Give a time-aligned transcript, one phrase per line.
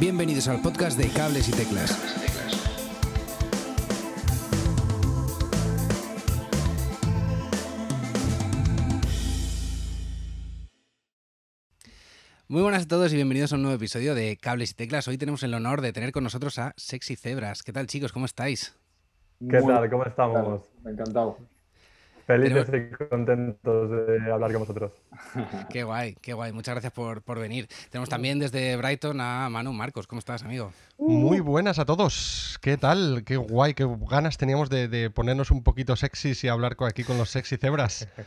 [0.00, 1.90] Bienvenidos al podcast de Cables y Teclas.
[12.46, 15.08] Muy buenas a todos y bienvenidos a un nuevo episodio de Cables y Teclas.
[15.08, 17.64] Hoy tenemos el honor de tener con nosotros a Sexy Zebras.
[17.64, 18.12] ¿Qué tal chicos?
[18.12, 18.78] ¿Cómo estáis?
[19.40, 19.90] ¿Qué tal?
[19.90, 20.62] ¿Cómo estamos?
[20.86, 21.38] Encantado.
[22.28, 24.92] Felices y contentos de hablar con vosotros.
[25.70, 26.52] Qué guay, qué guay.
[26.52, 27.68] Muchas gracias por, venir.
[27.90, 30.06] Tenemos también desde Brighton a Manu Marcos.
[30.06, 30.70] ¿Cómo estás, amigo?
[30.98, 32.58] Muy buenas a todos.
[32.60, 33.24] ¿Qué tal?
[33.24, 37.30] Qué guay, qué ganas teníamos de, ponernos un poquito sexys y hablar aquí con los
[37.30, 38.06] sexy cebras.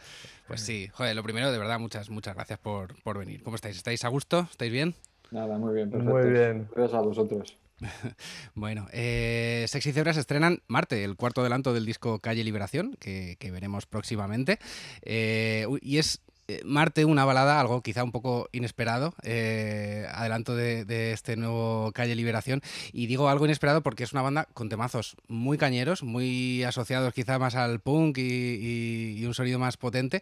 [0.48, 3.42] Pues sí, joder, lo primero, de verdad, muchas, muchas gracias por, por venir.
[3.42, 3.78] ¿Cómo estáis?
[3.78, 4.48] ¿Estáis a gusto?
[4.52, 4.96] ¿Estáis bien?
[5.30, 6.14] Nada, muy bien, perfecto.
[6.14, 6.68] Muy bien.
[6.76, 7.58] Gracias a vosotros.
[8.56, 13.86] bueno, eh, Sexy Zebras estrenan Marte, el cuarto adelanto del disco Calle Liberación, que, veremos
[13.86, 14.60] próximamente.
[15.02, 16.22] Eh, y es
[16.66, 22.62] Marte, una balada, algo quizá un poco inesperado, adelanto de, este nuevo Calle Liberación.
[22.92, 27.40] Y digo algo inesperado porque es una banda con temazos muy cañeros, muy asociados quizá
[27.40, 30.22] más al punk y un sonido más potente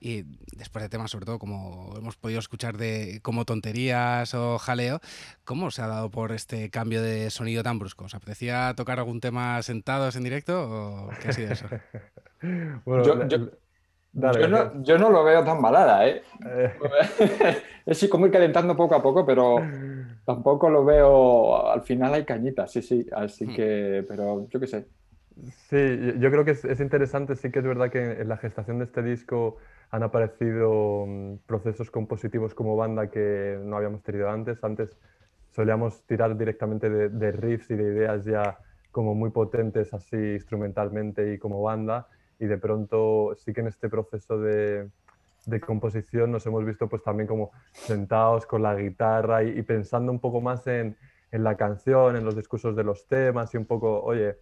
[0.00, 0.24] y
[0.56, 5.00] después de temas sobre todo como hemos podido escuchar de como tonterías o jaleo,
[5.44, 8.04] ¿cómo se ha dado por este cambio de sonido tan brusco?
[8.04, 11.66] ¿Os apetecía tocar algún tema sentados en directo o qué ha sido eso?
[13.28, 13.50] yo,
[14.16, 16.22] no, lo veo tan malada, ¿eh?
[16.46, 16.72] eh.
[17.86, 19.56] es como ir calentando poco a poco, pero
[20.24, 21.70] tampoco lo veo.
[21.70, 23.06] Al final hay cañitas, sí, sí.
[23.14, 23.54] Así hmm.
[23.54, 24.86] que, pero yo qué sé.
[25.68, 28.78] Sí, yo creo que es, es, interesante, sí que es verdad que en la gestación
[28.78, 29.58] de este disco
[29.90, 34.62] han aparecido mm, procesos compositivos como banda que no habíamos tenido antes.
[34.64, 34.96] Antes
[35.50, 38.58] solíamos tirar directamente de, riffs y de ideas ya
[38.90, 42.08] como muy potentes así instrumentalmente y como banda
[42.38, 44.88] y de pronto sí que en este proceso de,
[45.46, 50.20] de composición nos hemos visto pues también como sentados con la guitarra y, pensando un
[50.20, 50.96] poco más en,
[51.30, 54.36] en, la canción, en los discursos de los temas y un poco, oye,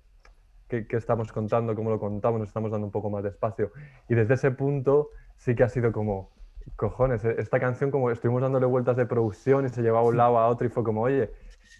[0.68, 1.74] ¿qué, ¿qué, estamos contando?
[1.74, 2.40] ¿Cómo lo contamos?
[2.40, 3.70] Nos estamos dando un poco más de espacio.
[4.08, 6.30] Y desde ese punto sí que ha sido como,
[6.76, 10.16] cojones, e-, esta canción como estuvimos dándole vueltas de producción y se llevaba a un
[10.16, 11.30] lado a otro y fue como, oye,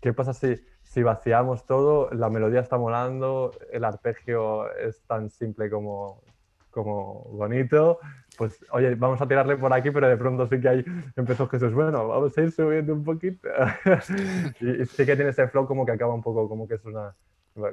[0.03, 2.11] ¿qué pasa si, si vaciamos todo?
[2.13, 6.23] La melodía está molando, el arpegio es tan simple como,
[6.71, 7.99] como bonito,
[8.37, 10.85] pues oye, vamos a tirarle por aquí, pero de pronto sí que ahí
[11.17, 13.49] empezó Jesús, bueno, vamos a ir subiendo un poquito.
[14.61, 17.15] y, sí que tiene ese flow como que acaba un poco, como que es una,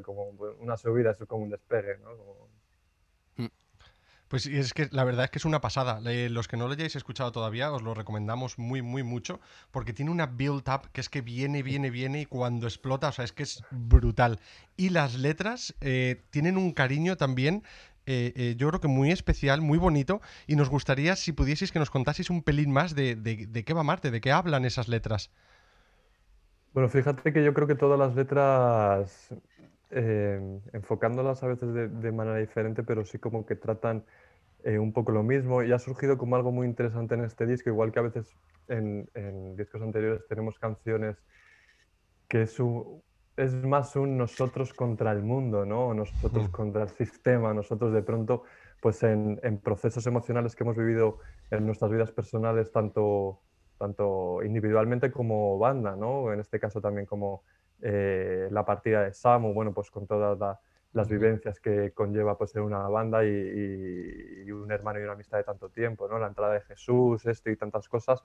[0.03, 0.29] como
[0.59, 2.11] una subida, es como un despegue, ¿no?
[4.31, 5.99] Pues es que la verdad es que es una pasada.
[6.29, 10.09] Los que no lo hayáis escuchado todavía, os lo recomendamos muy, muy mucho, porque tiene
[10.09, 13.43] una build-up que es que viene, viene, viene y cuando explota, o sea, es que
[13.43, 14.39] es brutal.
[14.77, 17.63] Y las letras eh, tienen un cariño también
[18.05, 21.79] eh, eh, yo creo que muy especial, muy bonito, y nos gustaría si pudieseis que
[21.79, 25.29] nos contaseis un pelín más de, de, qué va Marte, de qué hablan esas letras.
[26.73, 29.27] Bueno, fíjate que yo creo que todas las letras,
[29.91, 34.03] enfocándolas a veces de, manera diferente, pero sí como que tratan
[34.63, 37.69] eh, un poco lo mismo y ha surgido como algo muy interesante en este disco,
[37.69, 38.35] igual que a veces
[38.67, 39.09] en,
[39.55, 41.17] discos anteriores tenemos canciones
[42.27, 42.57] que es,
[43.37, 45.93] es más un nosotros contra el mundo, ¿no?
[45.93, 46.51] nosotros mm.
[46.51, 48.43] contra el sistema, nosotros de pronto,
[48.81, 51.19] pues en, procesos emocionales que hemos vivido
[51.49, 53.41] en nuestras vidas personales, tanto,
[53.77, 56.31] tanto individualmente como banda, ¿no?
[56.31, 57.43] En este caso también como
[57.81, 60.59] eh, la partida de Samu, bueno, pues con toda la
[60.93, 65.43] las vivencias que conlleva pues, ser una banda y, un hermano y una amistad de
[65.43, 66.19] tanto tiempo, ¿no?
[66.19, 68.21] La entrada de Jesús, esto y tantas cosas,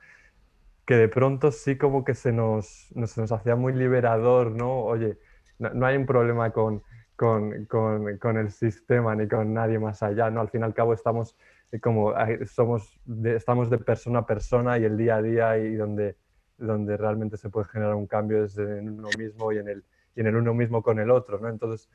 [0.84, 4.80] que de pronto sí como que se nos, nos hacía muy liberador, ¿no?
[4.80, 5.18] Oye,
[5.58, 6.82] no, hay un problema con,
[7.14, 10.40] con, con, el sistema ni con nadie más allá, ¿no?
[10.40, 11.36] Al fin y al cabo estamos
[11.72, 12.14] eh, como,
[12.46, 16.16] somos de, estamos de persona a persona y el día a día y donde,
[16.58, 19.84] donde realmente se puede generar un cambio es en uno mismo y en el,
[20.14, 21.48] y en el uno mismo con el otro, ¿no?
[21.48, 21.90] Entonces,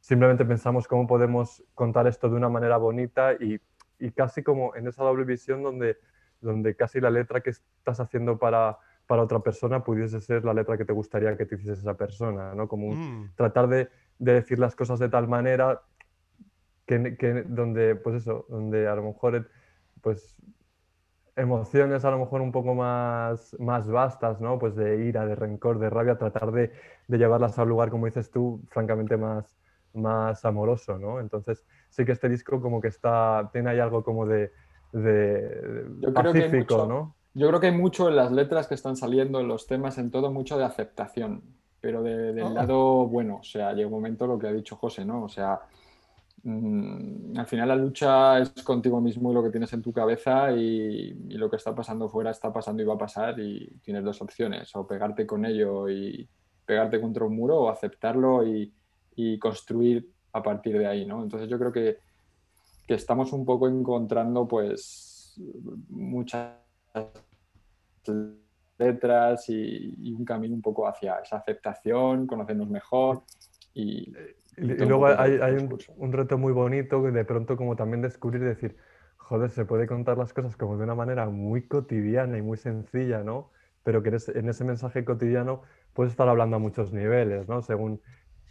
[0.00, 3.60] simplemente pensamos cómo podemos contar esto de una manera bonita y,
[3.98, 5.98] y, casi como en esa doble visión donde,
[6.40, 10.76] donde casi la letra que estás haciendo para, para otra persona pudiese ser la letra
[10.76, 12.66] que te gustaría que te hiciese esa persona, ¿no?
[12.66, 13.32] Como mm.
[13.36, 15.82] tratar de, de, decir las cosas de tal manera
[16.86, 19.48] que, que, donde, pues eso, donde a lo mejor,
[20.00, 20.36] pues
[21.40, 24.58] emociones a lo mejor un poco más, más vastas, ¿no?
[24.58, 26.72] Pues de ira, de rencor, de rabia, tratar de,
[27.08, 29.56] de llevarlas a un lugar, como dices tú, francamente más,
[29.94, 31.20] más amoroso, ¿no?
[31.20, 34.52] Entonces sí que este disco como que está, tiene ahí algo como de,
[36.14, 37.14] pacífico, ¿no?
[37.32, 40.10] Yo creo que hay mucho en las letras que están saliendo, en los temas, en
[40.10, 41.42] todo, mucho de aceptación,
[41.80, 42.50] pero del oh.
[42.50, 45.24] lado bueno, o sea, llega un momento lo que ha dicho José, ¿no?
[45.24, 45.60] O sea,
[46.44, 51.12] al final la lucha es contigo mismo y lo que tienes en tu cabeza y,
[51.36, 54.74] lo que está pasando fuera está pasando y va a pasar y tienes dos opciones,
[54.74, 56.28] o pegarte con ello y
[56.64, 58.72] pegarte contra un muro o aceptarlo y,
[59.38, 61.22] construir a partir de ahí, ¿no?
[61.22, 61.98] Entonces yo creo que,
[62.86, 65.38] que estamos un poco encontrando pues
[65.90, 66.54] muchas
[68.78, 73.24] letras y, un camino un poco hacia esa aceptación, conocernos mejor
[73.74, 74.10] y...
[74.60, 75.56] Y, luego hay,
[75.96, 78.76] un, reto muy bonito que de pronto como también descubrir y decir,
[79.16, 83.22] joder, se puede contar las cosas como de una manera muy cotidiana y muy sencilla,
[83.24, 83.50] ¿no?
[83.84, 85.62] Pero que en ese mensaje cotidiano
[85.94, 87.62] puedes estar hablando a muchos niveles, ¿no?
[87.62, 88.02] Según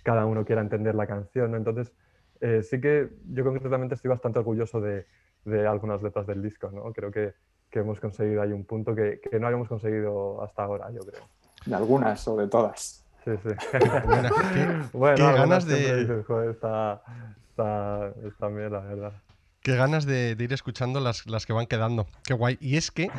[0.03, 1.57] cada uno quiera entender la canción, ¿no?
[1.57, 1.93] Entonces,
[2.41, 5.05] eh, sí que yo concretamente estoy bastante orgulloso de,
[5.45, 6.91] de algunas letras del disco, ¿no?
[6.91, 7.33] Creo que,
[7.69, 11.21] que hemos conseguido ahí un punto que, que, no habíamos consegudo hasta ahora, yo creo.
[11.65, 13.05] De algunas o de todas.
[13.25, 13.49] Sí, sí.
[14.93, 16.01] bueno, qué ganas de...
[16.49, 17.01] está,
[17.49, 19.13] está, está bien, la verdad.
[19.61, 22.07] Qué ganas de, de ir escuchando las, las, que van quedando.
[22.23, 22.57] Qué guay.
[22.61, 23.11] Y es que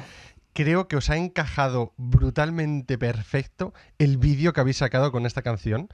[0.52, 5.88] creo que os ha encajado brutalmente perfecto el vídeo que habéis sacado con esta canción,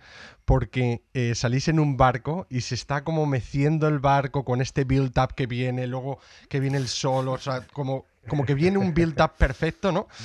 [0.44, 4.84] porque eh, salís en un barco y se está como meciendo el barco con este
[4.84, 6.18] build-up que viene, luego
[6.48, 10.08] que viene el sol, o sea, como, como que viene un build-up perfecto, ¿no?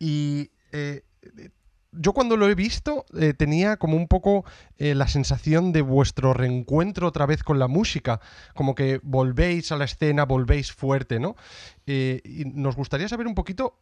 [0.00, 1.02] Y eh,
[1.96, 4.44] yo cuando lo he visto eh, tenía como un poco
[4.78, 8.20] eh, la sensación de vuestro reencuentro otra vez con la música,
[8.54, 11.36] como que volvéis a la escena, volvéis fuerte, ¿no?
[11.86, 13.78] Eh, y nos gustaría saber un poquito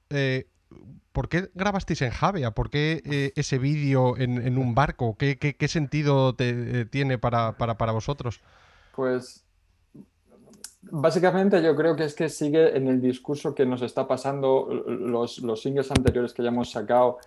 [1.12, 7.18] por qué grabasteis en Javea, por qué ese vídeo en, un barco, qué, sentido tiene
[7.18, 8.40] para, para, vosotros.
[8.94, 9.44] Pues
[10.84, 15.38] Básicamente yo creo que es que sigue en el discurso que nos está pasando los,
[15.38, 17.18] los singles anteriores que ya hemos sacado,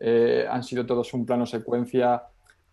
[0.00, 2.22] eh, han sido todos un plano secuencia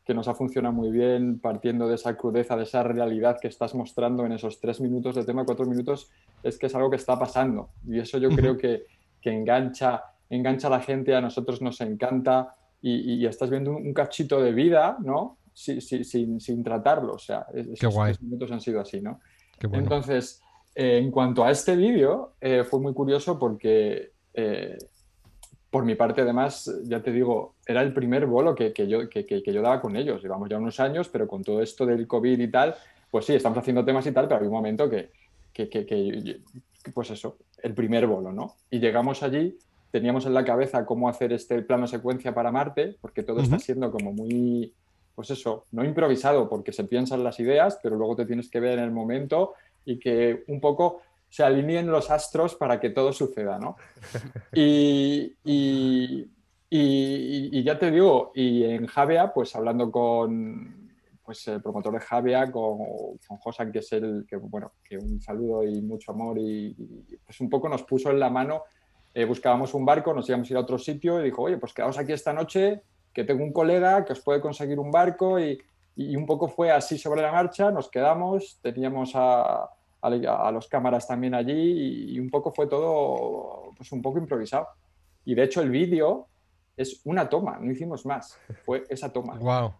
[0.05, 3.75] que nos ha funcionado muy bien, partiendo de esa crudeza, de esa realidad que estás
[3.75, 6.09] mostrando en esos tres minutos de tema, cuatro minutos,
[6.41, 7.71] es que es algo que está pasando.
[7.85, 8.85] Y eso yo creo que,
[9.21, 14.41] que, engancha, engancha a la gente, a nosotros nos encanta y, estás viendo un, cachito
[14.41, 15.39] de vida, ¿no?
[15.53, 17.15] sin, sin, tratarlo.
[17.15, 19.19] O sea, esos tres minutos han sido así, ¿no?
[19.59, 20.41] Entonces,
[20.73, 24.11] eh, en cuanto a este vídeo, eh, fue muy curioso porque
[25.77, 29.61] por mi parte, además, ya te digo, era el primer bolo que, yo, que, yo
[29.61, 30.23] daba con ellos.
[30.23, 32.73] Llevamos ya unos años, pero con todo esto del COVID y tal,
[33.11, 35.11] pues sí, estamos haciendo temas y tal, pero había un momento que,
[36.95, 38.55] pues eso, el primer bolo, ¿no?
[38.71, 39.55] Y llegamos allí,
[39.91, 43.91] teníamos en la cabeza cómo hacer este plano secuencia para Marte, porque todo está siendo
[43.91, 44.73] como muy,
[45.13, 48.79] pues eso, no improvisado, porque se piensan las ideas, pero luego te tienes que ver
[48.79, 49.53] en el momento
[49.85, 53.75] y que un poco se alineen los astros para que todo suceda, ¿no?
[54.53, 55.35] Y,
[56.69, 60.91] y, ya te digo, y en Javia, pues hablando con
[61.23, 62.77] pues, el promotor de Javia, con,
[63.25, 66.73] con Josan, que es el que, bueno, que un saludo y mucho amor, y,
[67.25, 68.63] pues un poco nos puso en la mano,
[69.13, 71.73] eh, buscábamos un barco, nos íbamos a ir a otro sitio y dijo, oye, pues
[71.73, 72.81] quedaos aquí esta noche,
[73.13, 75.57] que tengo un colega que os puede conseguir un barco y,
[75.95, 79.69] y un poco fue así sobre la marcha, nos quedamos, teníamos a,
[80.01, 84.67] a, los cámaras también allí y, un poco fue todo pues un poco improvisado.
[85.25, 86.27] Y de hecho el vídeo
[86.75, 89.35] es una toma, no hicimos más, fue esa toma.
[89.35, 89.73] Wow.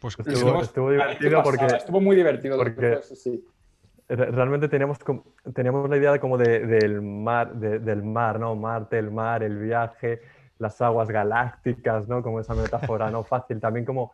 [0.00, 3.00] Pues estuvo, divertido porque estuvo muy divertido porque
[4.08, 4.98] realmente teníamos
[5.54, 8.54] teníamos la idea de como del mar del mar, ¿no?
[8.54, 10.20] Marte, el mar, el viaje,
[10.58, 12.22] las aguas galácticas, ¿no?
[12.22, 14.12] Como esa metáfora no fácil, también como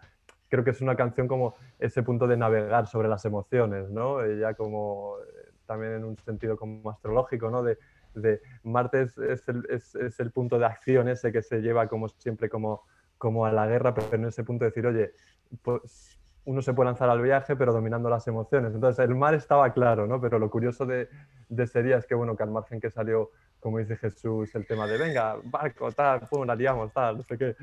[0.50, 4.26] creo que es una canción como ese punto de navegar sobre las emociones, ¿no?
[4.26, 7.62] Ya como eh, también en un sentido como astrológico, ¿no?
[7.62, 7.78] De,
[8.14, 11.87] de Marte es, es, el, es, es, el, punto de acción ese que se lleva
[11.87, 12.83] como siempre como,
[13.16, 15.12] como a la guerra, pero en ese punto de decir, oye,
[15.62, 18.75] pues uno se puede lanzar al viaje, pero dominando las emociones.
[18.75, 20.21] Entonces, el mar estaba claro, ¿no?
[20.21, 21.09] Pero lo curioso de,
[21.49, 23.30] de ese día es que, bueno, que al margen que salió,
[23.61, 27.38] como dice Jesús, el tema de, venga, barco, tal, pum, la liamos, tal, no sé
[27.38, 27.57] qué,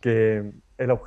[0.00, 0.98] que el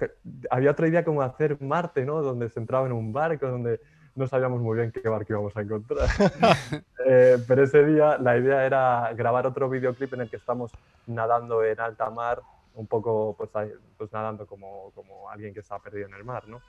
[0.49, 2.21] había otra idea como hacer Marte, ¿no?
[2.21, 3.79] Donde se entraba en un barco, donde
[4.15, 6.07] no sabíamos muy bien qué barco íbamos a encontrar.
[7.03, 10.71] Eh, pero ese día la idea era grabar otro videoclip en el que estamos
[11.07, 12.39] nadando en alta mar,
[12.75, 13.49] un poco pues,
[13.97, 16.61] pues nadando como, como alguien que está perdido en el mar, ¿no?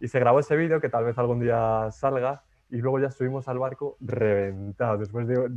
[0.00, 3.48] Y se grabó ese vídeo que tal vez algún día salga y luego ya subimos
[3.48, 4.98] al barco reventado.
[4.98, 5.48] Después de,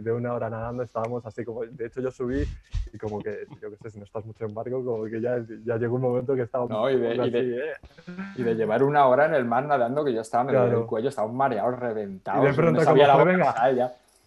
[0.00, 2.44] de, una hora nadando estábamos así como, de hecho yo subí
[2.92, 5.42] y como que, yo qué sé, si no estás mucho en barco, como que ya,
[5.64, 7.72] ya llegó un momento que estábamos no, y de, así, ¿eh?
[8.36, 10.80] y de, llevar una hora en el mar nadando que ya estaba me claro.
[10.80, 12.42] el cuello, estaba mareado, reventado.
[12.42, 13.54] Y de pronto como, venga,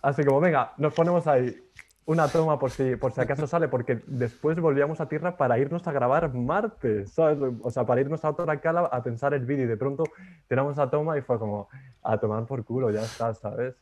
[0.01, 1.55] así como, venga, nos ponemos ahí.
[2.05, 5.87] Una toma por si, por si acaso sale, porque después volvíamos a tierra para irnos
[5.87, 7.37] a grabar Marte, ¿sabes?
[7.61, 10.03] O sea, para irnos a otra cala a pensar el vídeo y de pronto
[10.47, 11.69] tiramos a toma y fue como
[12.01, 13.75] a tomar por culo, ya está, ¿sabes?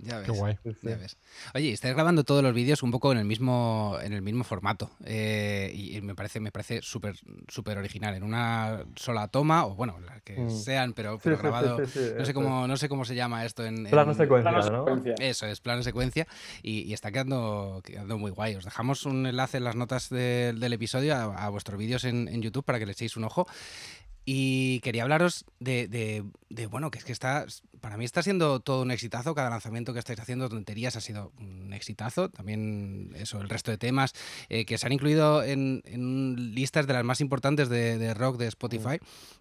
[0.00, 0.26] Ya ves.
[0.26, 0.58] Qué guay.
[0.82, 1.16] Ya ves.
[1.54, 4.90] Oye, estáis grabando todos los vídeos un poco en el mismo, en el mismo formato.
[5.04, 7.16] eh, y, me parece, me parece súper
[7.48, 8.14] súper original.
[8.14, 10.50] En una sola toma, o bueno, las que Mm.
[10.50, 11.78] sean, pero, Sí, pero sí, sí, grabado.
[11.86, 13.86] sí, sí, no, sé cómo, no sé cómo se llama esto en.
[13.86, 14.78] en- Plano secuencia, Plano ¿no?
[14.84, 15.14] secuencia.
[15.18, 16.28] Eso es, plano secuencia.
[16.62, 18.54] Y, y está quedando, quedando muy guay.
[18.54, 22.28] Os dejamos un enlace en las notas de- del episodio a, a vuestros vídeos en,
[22.28, 23.46] en YouTube para que le echéis un ojo.
[24.30, 27.46] Y quería hablaros de, de- de, bueno, que es que está,
[27.80, 31.32] para mí está siendo todo un exitazo, cada lanzamiento que estáis haciendo, tonterías, ha sido
[31.40, 34.12] un exitazo, también eso, el resto de temas
[34.50, 38.36] eh, que se han incluido en, en listas de las más importantes de, de rock
[38.36, 38.98] de Spotify,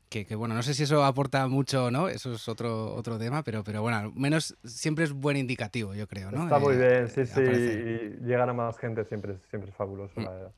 [0.07, 3.19] que, que, bueno, no sé si eso aporta mucho o no, eso es otro, otro
[3.19, 6.43] tema, pero, pero bueno, al menos siempre es buen indicativo, yo creo, ¿no?
[6.43, 9.69] Está muy Eh, bien, sí, eh, sí, y llegar a más gente siempre, es- siempre
[9.69, 10.23] es fabuloso, Mm.
[10.23, 10.51] la verdad.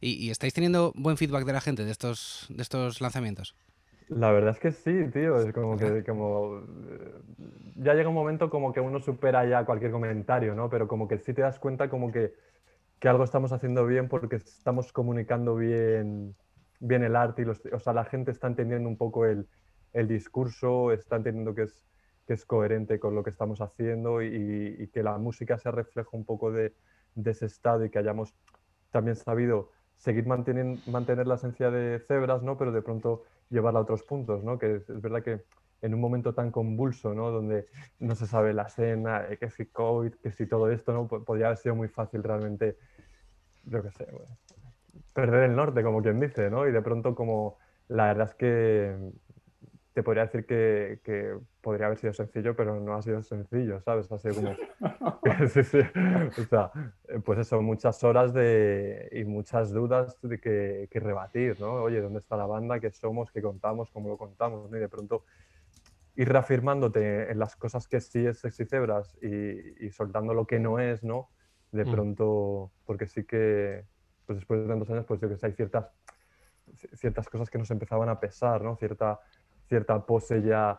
[0.00, 3.56] ¿Y, y estáis teniendo buen feedback de la gente de estos, de estos lanzamientos?
[4.08, 7.22] La verdad es que sí, tío, es como que como eh,
[7.76, 10.68] ya llega un momento como que uno supera ya cualquier comentario, ¿no?
[10.68, 12.34] Pero como que sí te das cuenta como que,
[12.98, 16.36] que algo estamos haciendo bien porque estamos comunicando bien,
[16.80, 19.48] bien el arte y los, o sea, la gente está entendiendo un poco el,
[19.92, 21.86] el discurso, está entendiendo que es,
[22.26, 26.10] que es coherente con lo que estamos haciendo y, y que la música se refleja
[26.12, 26.74] un poco de,
[27.14, 28.34] de ese estado y que hayamos
[28.90, 32.56] también sabido seguir manteniendo, mantener la esencia de Cebras, ¿no?
[32.58, 34.58] Pero de pronto llevarla a otros puntos, ¿no?
[34.58, 35.44] Que es, verdad que
[35.82, 37.30] en un momento tan convulso, ¿no?
[37.30, 37.66] Donde
[38.00, 41.08] no se sabe la escena, eh, que si COVID, que si todo esto, ¿no?
[41.08, 42.78] Po- Podría haber sido muy fácil realmente,
[43.64, 44.38] yo qué sé, bueno,
[45.14, 46.66] perder el norte, como quien dice, ¿no?
[46.68, 48.96] Y de pronto como la verdad es que
[49.92, 54.10] te podría decir que, que podría haber sido sencillo, pero no ha sido sencillo, ¿sabes?
[54.10, 54.54] Ha sido como...
[55.48, 55.78] sí, sí.
[56.36, 56.72] O sea,
[57.08, 61.74] eh, pues eso, muchas horas de, y muchas dudas de que, que rebatir, ¿no?
[61.84, 62.80] Oye, ¿dónde está la banda?
[62.80, 63.30] ¿Qué somos?
[63.30, 63.90] ¿Qué contamos?
[63.92, 64.70] ¿Cómo lo contamos?
[64.70, 64.76] ¿no?
[64.76, 65.24] Y de pronto
[66.14, 70.58] ir reafirmándote en las cosas que sí es Sexy Cebras y, y soltando lo que
[70.60, 71.30] no es, ¿no?
[71.70, 71.90] De Mm.
[71.90, 73.86] pronto, porque sí que,
[74.26, 75.86] pues después de tantos años, pues yo que sé, hay ciertas,
[76.74, 78.76] ci- ciertas cosas que nos empezaban a pesar, ¿no?
[78.76, 79.20] Cierta,
[79.72, 80.78] cierta pose ya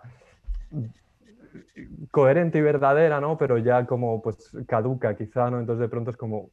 [2.11, 3.39] coherente y verdadera, ¿no?
[3.39, 5.59] Pero ya como pues caduca quizá, ¿no?
[5.59, 6.51] Entonces de pronto es como,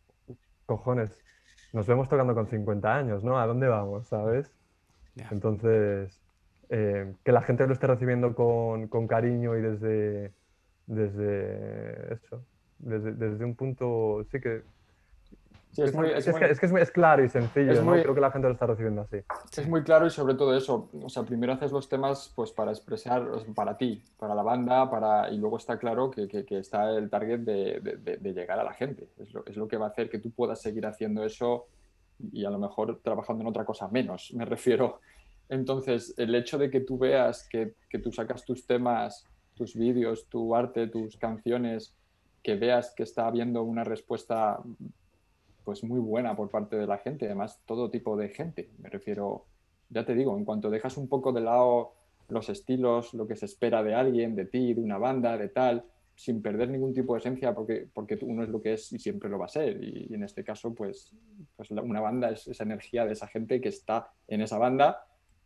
[0.64, 1.22] cojones,
[1.74, 3.38] nos vemos tocando con 50 años, ¿no?
[3.38, 4.50] ¿A dónde vamos, sabes?
[5.16, 5.28] Ya.
[5.30, 6.18] Entonces,
[6.70, 10.32] eh, que la gente lo esté recibiendo con, con cariño y desde,
[10.86, 12.42] desde eso,
[12.78, 14.62] desde, desde un punto, sí que...
[15.72, 17.70] Sí, es muy, es es muy- que- es que es muy- es claro y sencillo,
[17.72, 17.90] es ¿no?
[17.92, 19.18] muy- Creo que la gente lo está recibiendo así.
[19.56, 22.72] Es muy claro y sobre todo eso, o sea, primero haces los temas pues para
[22.72, 23.24] expresar,
[23.54, 27.08] para ti, para la banda, para y luego está claro que, que- que está el
[27.08, 29.08] target de, de- de- de llegar a la gente.
[29.18, 31.66] Es lo, es lo que va a hacer que tú puedas seguir haciendo eso
[32.32, 35.00] y a lo mejor trabajando en otra cosa menos, me refiero.
[35.48, 39.24] Entonces, el hecho de que tú veas que, que tú sacas tus temas,
[39.54, 41.94] tus vídeos, tu arte, tus canciones,
[42.42, 44.58] que veas que está habiendo una respuesta
[45.64, 49.46] pues muy buena por parte de la gente, además todo tipo de gente, me refiero,
[49.88, 51.94] ya te digo, en cuanto dejas un poco de lado
[52.28, 55.84] los estilos, lo que se espera de alguien, de ti, de una banda, de tal,
[56.14, 59.28] sin perder ningún tipo de esencia, porque, porque uno es lo que es y siempre
[59.28, 59.82] lo va a ser.
[59.82, 61.12] Y, en este caso, pues,
[61.56, 65.02] pues una banda es esa energía de esa gente que está en esa banda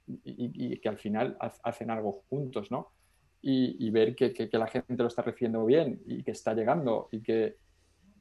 [0.06, 2.92] y, que al final ha- hacen algo juntos, ¿no?
[3.40, 6.54] Y, y ver que, que- que la gente lo está recibiendo bien y que está
[6.54, 7.56] llegando y que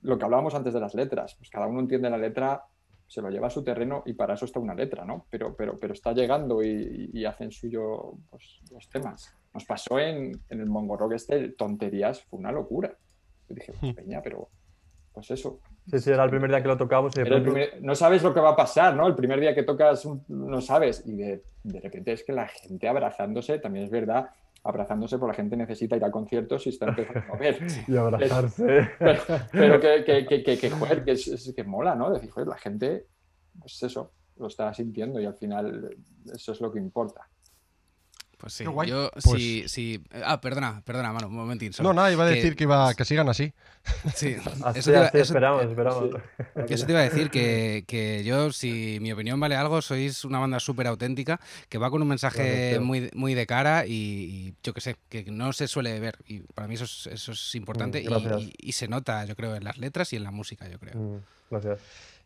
[0.03, 2.63] lo que hablábamos antes de las letras, pues cada uno entiende la letra,
[3.07, 5.25] se lo lleva a su terreno y para eso está una letra, ¿no?
[5.29, 9.35] Pero, pero, pero está llegando y, y hacen suyo pues, los temas.
[9.53, 12.95] Nos pasó en, en el Mongo Rock este, tonterías, fue una locura.
[13.49, 14.49] Yo dije, pues peña, pero
[15.13, 15.59] pues eso.
[15.85, 18.23] Sí, sí, era el primer día que lo tocamos y de pronto- primer- no sabes
[18.23, 19.05] lo que va a pasar, ¿no?
[19.05, 22.47] El primer día que tocas un- no sabes y de, de repente es que la
[22.47, 24.29] gente abrazándose, también es verdad,
[24.63, 27.57] abrazándose, porque la gente necesita ir a conciertos y está empezando a ver.
[27.87, 28.89] y abrazarse.
[28.99, 32.11] Pero, pero que, que, que, que, que, joder, que, es, es- que mola, ¿no?
[32.11, 33.07] Decir, joder, la gente,
[33.59, 35.95] pues eso, lo está sintiendo y al final
[36.33, 37.29] eso es lo que importa.
[38.43, 38.89] Pues sí, Qué guay.
[38.89, 40.03] yo Pues- sí, sí.
[40.25, 41.71] Ah, perdona, perdona, mano, un momentín.
[41.71, 41.87] solo.
[41.89, 43.53] No, nada, iba a Que- decir que, iba, que sigan así.
[44.15, 44.35] Sí,
[44.65, 46.09] Así, eso te iba- así, eso- esperamos, esperamos.
[46.67, 50.25] Que eso te iba a decir, que, que yo, si mi opinión vale algo, sois
[50.25, 54.53] una banda súper auténtica, que va con un mensaje muy, muy de cara y, y
[54.61, 56.17] yo qué sé, que no se suele ver.
[56.27, 58.41] Y para mí eso es, eso es importante Mm, y- gracias.
[58.41, 60.95] y, y se nota, yo creo, en las letras y en la música, yo creo.
[60.95, 61.17] Mm,
[61.49, 61.79] Gracias.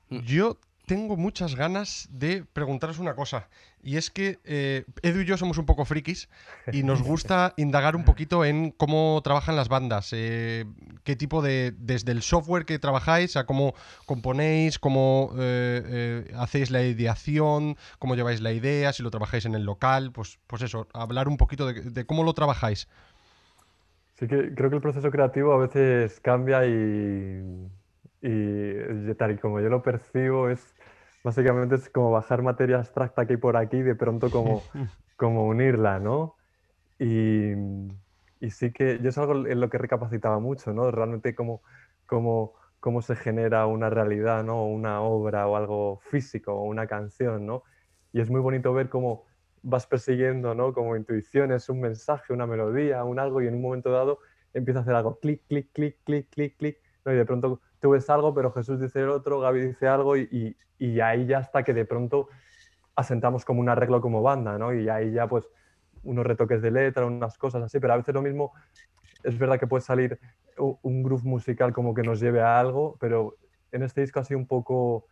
[0.10, 0.20] Mm.
[0.22, 3.50] Yo tengo muchas ganas de preguntaros una cosa.
[3.84, 6.30] Y es que eh, Edu y yo somos un poco frikis
[6.72, 10.12] y nos gusta indagar un poquito en cómo trabajan las bandas.
[10.14, 10.66] Eh,
[11.04, 11.74] qué tipo de.
[11.78, 13.76] desde el software que trabajáis a cómo
[14.06, 19.66] componéis, cómo eh, hacéis la ideación, cómo lleváis la idea, si lo trabajáis en el
[19.66, 20.14] local.
[20.14, 22.88] Pues, pues eso, hablar un poquito de cómo lo trabajáis.
[24.18, 27.70] Sí que creo que el proceso creativo a veces cambia y,
[28.22, 30.77] y tal y como yo lo percibo es
[31.24, 34.62] básicamente es como bajar materia abstracta que hay por aquí y de pronto como,
[35.18, 36.36] como unirla, ¿no?
[37.00, 37.54] Y,
[38.40, 40.90] y, sí que yo es algo en lo que recapacitaba mucho, ¿no?
[40.90, 41.62] Realmente cómo,
[42.06, 44.66] cómo, cómo se genera una realidad, ¿no?
[44.66, 47.64] Una obra o algo físico o una canción, ¿no?
[48.14, 49.26] Y es muy bonito ver cómo
[49.62, 50.74] vas persiguiendo, ¿no?
[50.74, 54.20] Como intuiciones, un mensaje, una melodía, un algo, y en un momento dado
[54.54, 57.14] empieza a hacer algo, clic, clic, clic, clic, clic, clic, ¿no?
[57.14, 60.56] y de pronto tú ves algo, pero Jesús dice el otro, Gaby dice algo, y,
[60.80, 62.30] y, ahí ya está que de pronto
[62.96, 64.74] asentamos como un arreglo como banda, ¿no?
[64.74, 65.48] Y ahí ya pues
[66.04, 68.54] unos retoques de letra, unas cosas así, pero a veces lo mismo,
[69.24, 70.20] es verdad que puede salir
[70.58, 73.36] un groove musical como que nos lleve a algo, pero
[73.72, 75.06] en este disco ha sido un poco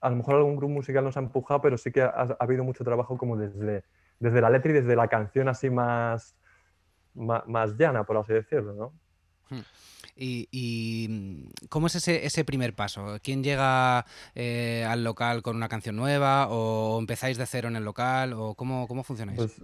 [0.00, 2.84] a lo mejor algún grupo musical nos ha empujado, pero sí que ha, habido mucho
[2.84, 3.84] trabajo como desde,
[4.18, 6.36] desde la letra y desde la canción así más,
[7.14, 8.92] más, llana, por así decirlo, ¿no?
[9.50, 9.60] Hmm.
[10.20, 13.18] Y, mm, cómo es ese, ese, primer paso?
[13.22, 17.84] ¿Quién llega eh, al local con una canción nueva o empezáis de cero en el
[17.84, 19.42] local o cómo, cómo funciona eso?
[19.42, 19.60] Pues,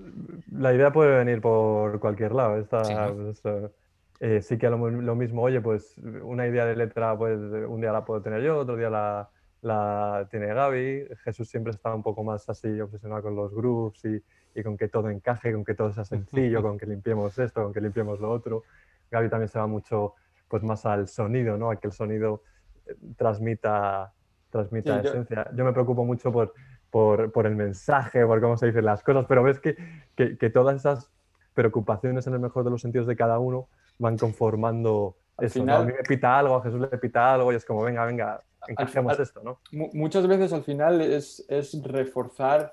[0.52, 2.58] la idea puede venir por cualquier lado.
[2.58, 2.94] Esta, sí,
[3.42, 3.72] pues,
[4.20, 7.92] eh, sí que lo, lo, mismo, oye, pues una idea de letra, pues un día
[7.92, 9.28] la puedo tener yo, otro día la,
[9.60, 11.08] la tiene Gaby.
[11.24, 14.22] Jesús siempre está un poco más así obsesionado con los grooves y,
[14.58, 17.72] y, con que todo encaje, con que todo sea sencillo, con que limpiemos esto, con
[17.72, 18.62] que limpiemos lo otro.
[19.10, 20.14] Gaby también se va mucho
[20.48, 21.70] pues más al sonido, ¿no?
[21.70, 22.42] A que el sonido
[22.86, 24.12] eh, transmita,
[24.50, 25.50] transmita esencia.
[25.54, 25.64] Yo...
[25.64, 26.54] me preocupo mucho por,
[26.90, 29.76] por, por, el mensaje, por cómo se dicen las cosas, pero ves que,
[30.14, 31.10] que, que, todas esas
[31.54, 33.68] preocupaciones en el mejor de los sentidos de cada uno
[33.98, 35.60] van conformando eso.
[35.60, 35.82] Final...
[35.82, 38.40] A mí me pita algo, a Jesús le pita algo y es como, venga, venga,
[39.18, 39.60] esto, ¿no?
[39.92, 42.72] Muchas veces al final es, es, reforzar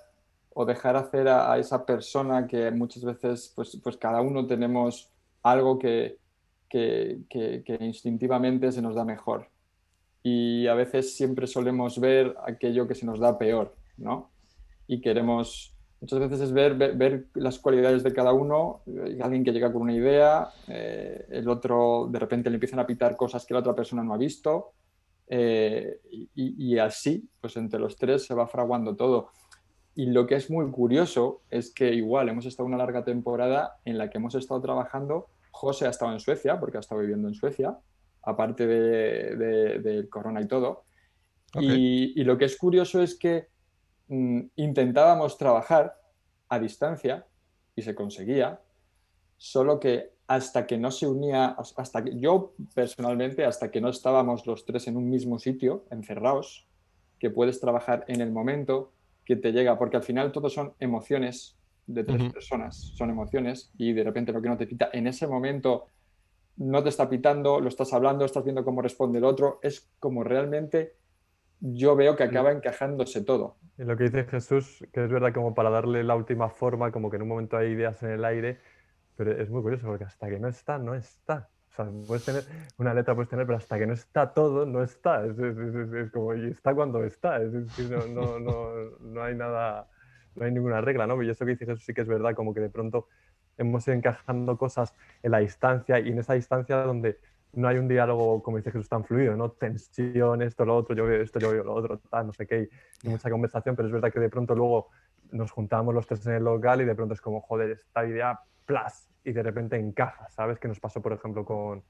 [0.53, 5.11] o dejar hacer a, esa persona que muchas veces, pues, pues cada uno tenemos
[5.43, 6.17] algo que,
[6.71, 9.49] que, instintivamente se nos da mejor.
[10.23, 14.31] Y a veces siempre solemos ver aquello que se nos da peor, ¿no?
[14.87, 18.81] Y queremos, muchas veces es ver, ver, las cualidades de cada uno,
[19.21, 23.17] alguien que llega con una idea, eh, el otro de repente le empiezan a pitar
[23.17, 24.73] cosas que la otra persona no ha visto,
[25.33, 26.01] eh,
[26.35, 29.29] y, así, pues entre los tres se va fraguando todo.
[29.95, 33.97] Y lo que es muy curioso es que igual hemos estado una larga temporada en
[33.97, 35.27] la que hemos estado trabajando.
[35.51, 37.77] José ha estado en Suecia, porque ha estado viviendo en Suecia,
[38.23, 40.85] aparte del de, corona y todo.
[41.59, 43.47] Y, lo que es curioso es que
[44.07, 45.95] mm, intentábamos trabajar
[46.47, 47.25] a distancia
[47.75, 48.61] y se conseguía,
[49.37, 54.47] solo que hasta que no se unía, hasta que yo personalmente, hasta que no estábamos
[54.47, 56.67] los tres en un mismo sitio, encerrados,
[57.19, 58.93] que puedes trabajar en el momento
[59.25, 61.57] que te llega, porque al final todo son emociones
[61.87, 65.27] de tres personas, son emociones y de repente lo que no te pita en ese
[65.27, 65.87] momento
[66.57, 70.23] no te está pitando, lo estás hablando, estás viendo cómo responde el otro, es como
[70.23, 70.95] realmente
[71.59, 73.57] yo veo que acaba encajándose todo.
[73.77, 77.09] Y lo que dice Jesús, que es verdad como para darle la última forma, como
[77.09, 78.59] que en un momento hay ideas en el aire,
[79.15, 81.49] pero es muy curioso porque hasta que no está, no está.
[81.71, 82.43] O sea, puedes tener
[82.77, 85.25] una letra, puedes tener, pero hasta que no está todo, no está.
[85.25, 87.41] Es, como, y está cuando está.
[87.41, 89.87] Es decir, no, no, no, no, hay nada,
[90.35, 91.21] no hay ninguna regla, ¿no?
[91.21, 93.07] Y eso que dices, eso sí que es verdad, como que de pronto
[93.57, 97.19] hemos ido encajando cosas en la distancia y en esa distancia donde
[97.53, 99.51] no hay un diálogo, como dice Jesús, tan fluido, ¿no?
[99.51, 102.69] Tensión, esto, lo otro, yo veo esto, yo veo lo otro, tal, no sé qué,
[103.03, 104.89] y mucha conversación, pero es verdad que de pronto luego
[105.31, 108.39] nos juntamos los tres en el local y de pronto es como, joder, esta idea,
[108.65, 110.59] plas, y de repente encaja, ¿sabes?
[110.59, 111.83] Que nos pasó, por ejemplo, con,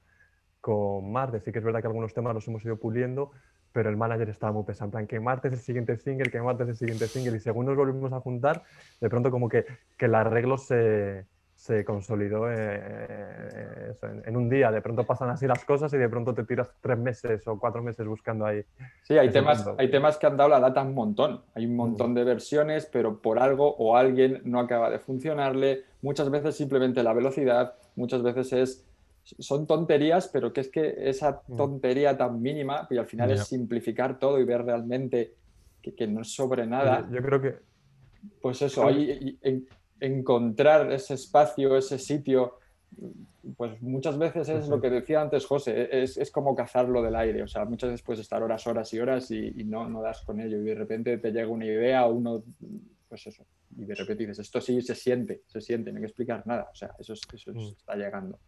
[0.62, 1.40] con Marte.
[1.40, 3.32] Sí que es verdad que algunos temas los hemos ido puliendo,
[3.72, 4.86] pero el manager estaba muy pesado.
[4.86, 7.36] En plan, que Marte es el siguiente single, que Marte es el siguiente single.
[7.36, 8.62] Y según nos volvimos a juntar,
[9.00, 9.66] de pronto como que,
[9.98, 11.26] que el arreglo se,
[11.62, 13.94] se consolidó eh, eh,
[14.24, 14.70] en, un día.
[14.70, 17.82] De pronto pasan así las cosas y de pronto te tiras tres meses o cuatro
[17.82, 18.64] meses buscando ahí.
[19.02, 21.42] Sí, hay, temas, hay temas que han dado la data un montón.
[21.54, 22.14] Hay un montón mm.
[22.14, 25.84] de versiones, pero por algo o alguien no acaba de funcionarle.
[26.02, 28.91] Muchas veces simplemente la velocidad, muchas veces es
[29.22, 31.56] son tonterías, pero que es que esa mm.
[31.56, 35.34] tontería tan mínima, y al final es simplificar todo y ver realmente
[35.80, 37.08] que, no es sobre nada.
[37.10, 37.56] Yo, creo que...
[38.40, 39.38] Pues eso, ahí
[40.00, 42.58] encontrar ese espacio, ese sitio
[43.56, 47.42] pues muchas veces es lo que decía antes José, es, es, como cazarlo del aire,
[47.42, 50.40] o sea, muchas veces puedes estar horas, horas y horas y, no, no das con
[50.40, 52.44] ello y de repente te llega una idea o uno,
[53.08, 53.44] pues eso,
[53.76, 56.68] y de repente dices, esto sí se siente, se siente, no hay que explicar nada,
[56.70, 57.58] o sea, eso, eso mm.
[57.76, 58.38] está llegando.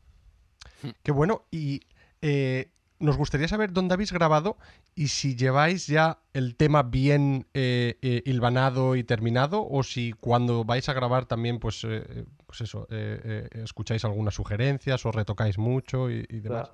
[1.02, 1.80] Qué bueno, y
[2.22, 2.68] eh,
[3.04, 4.56] nos gustaría saber dónde habéis grabado
[4.94, 10.64] y si lleváis ya el tema bien eh, eh, hilvanado y terminado o si cuando
[10.64, 16.24] vais a grabar también, pues, eh, pues eso, escucháis algunas sugerencias o retocáis mucho y,
[16.40, 16.72] demás.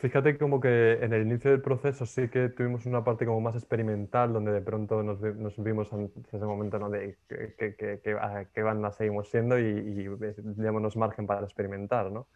[0.00, 3.54] Fíjate como que en el inicio del proceso sí que tuvimos una parte como más
[3.54, 5.20] experimental, donde de pronto nos,
[5.58, 6.90] vimos en ese momento ¿no?
[6.90, 10.08] de qué banda seguimos siendo y, y
[10.56, 12.26] démonos margen para experimentar, ¿no?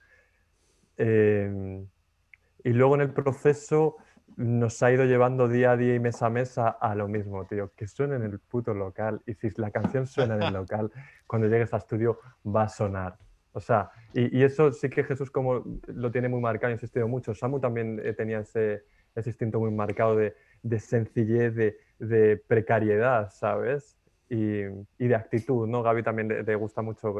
[0.99, 3.97] Y luego en el proceso
[4.37, 7.73] nos ha ido llevando día a día y mes a mesa a lo mismo, tío,
[7.75, 9.23] que suene en el puto local.
[9.27, 10.91] Y si la canción suena en el local,
[11.27, 13.17] cuando llegues a estudio va a sonar.
[13.53, 17.35] O sea, y, eso sí que Jesús como lo tiene muy marcado, ha insistido mucho.
[17.35, 23.31] Samu también eh, tenía ese, ese, instinto muy marcado de, de sencillez, de, de, precariedad,
[23.31, 23.97] ¿sabes?
[24.29, 24.61] Y,
[24.99, 25.83] y, de actitud, ¿no?
[25.83, 27.15] Gaby también le, le gusta mucho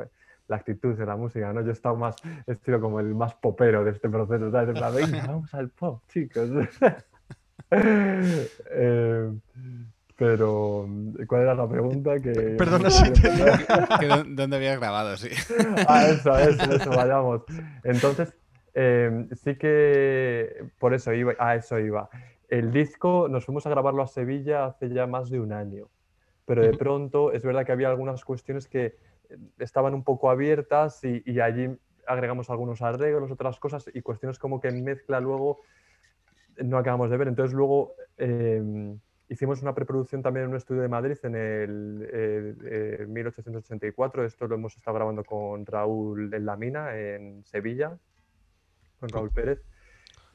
[0.49, 1.61] la actitud de la música, ¿no?
[1.63, 5.11] Yo he estado más, he sido como el más popero de este proceso, ¿sabes?
[5.11, 6.51] venga, vamos al pop, chicos.
[7.69, 9.29] Eh,
[10.17, 10.89] pero,
[11.27, 12.19] ¿cuál era la pregunta?
[12.21, 12.55] Que...
[12.57, 13.05] Perdona, si
[14.35, 15.17] ¿Dónde habías grabado?
[15.17, 15.31] Sí.
[15.89, 17.43] ah, eso, eso, eso, vayamos.
[17.85, 18.33] Entonces,
[18.73, 22.09] eh, sí que por eso iba, a eso iba.
[22.49, 25.89] El disco nos fuimos a grabarlo a Sevilla hace ya más de un año,
[26.47, 28.97] pero de pronto es verdad que había algunas cuestiones que
[29.59, 34.71] estaban un poco abiertas y, allí agregamos algunos arreglos, otras cosas y cuestiones como que
[34.71, 35.61] mezcla luego
[36.63, 37.29] no acabamos de ver.
[37.29, 44.25] Entonces luego em, hicimos una preproducción también en un estudio de Madrid en el 1884.
[44.25, 47.99] Esto lo hemos estado grabando con Raúl en la mina, en Sevilla,
[49.01, 49.63] con Raúl Pérez.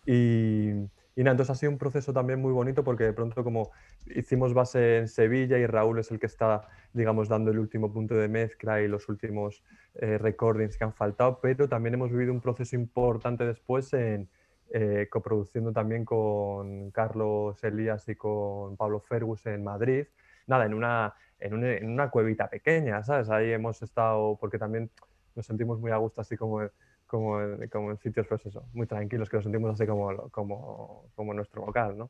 [0.06, 0.72] Y,
[1.16, 3.72] y nada, entonces ha sido un proceso también muy bonito porque de pronto como
[4.06, 8.16] hicimos base en Sevilla y Raúl es el que está, digamos, dando el último punto
[8.16, 9.64] de mezcla y los últimos
[9.96, 14.30] eh, recordings que han faltado, pero también hemos vivido un proceso importante después en
[14.74, 20.06] eh, coproduciendo también con Carlos Elías y con Pablo Fergus en Madrid.
[20.48, 23.30] Nada, en una, en una, en una cuevita pequeña, ¿sabes?
[23.30, 24.90] Ahí hemos estado, porque también
[25.36, 26.62] nos sentimos muy a gusto así como
[27.12, 31.12] como en, como en sitios pues eso, muy tranquilos, que nos sentimos así como, como,
[31.14, 32.10] como nuestro local, ¿no?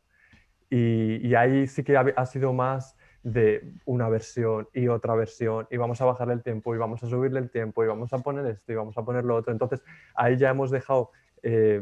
[0.70, 5.78] Y, y, ahí sí que ha, sido más de una versión y otra versión, y
[5.78, 8.46] vamos a bajarle el tiempo, y vamos a subirle el tiempo, y vamos a poner
[8.46, 9.52] esto, y vamos a poner lo otro.
[9.52, 9.84] Entonces,
[10.14, 11.10] ahí ya hemos dejado
[11.42, 11.82] eh,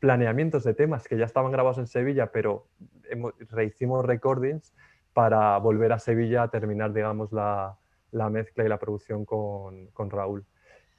[0.00, 2.66] planeamientos de temas que ya estaban grabados en Sevilla, pero
[3.08, 4.74] hemos, rehicimos recordings
[5.12, 7.78] para volver a Sevilla a terminar, digamos, la,
[8.10, 10.44] la mezcla y la producción con, con Raúl.